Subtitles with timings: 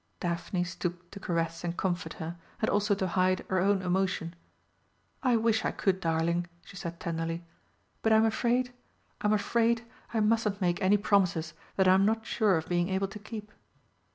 [0.19, 4.33] Daphne stooped to caress and comfort her, and also to hide her own emotion.
[5.21, 7.43] "I wish I could, darling," she said tenderly,
[8.01, 8.73] "but I'm afraid,
[9.21, 13.19] I'm afraid I mustn't make any promises that I'm not sure of being able to
[13.19, 13.51] keep."